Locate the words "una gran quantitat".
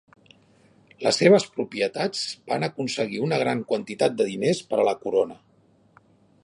3.27-4.19